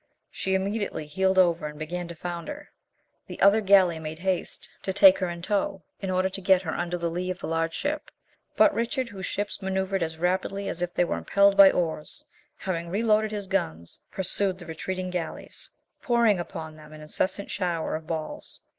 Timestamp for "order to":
6.09-6.41